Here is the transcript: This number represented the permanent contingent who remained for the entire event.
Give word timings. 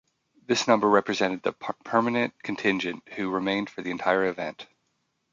This 0.47 0.67
number 0.67 0.89
represented 0.89 1.43
the 1.43 1.53
permanent 1.53 2.33
contingent 2.41 3.07
who 3.17 3.29
remained 3.29 3.69
for 3.69 3.83
the 3.83 3.91
entire 3.91 4.25
event. 4.25 4.65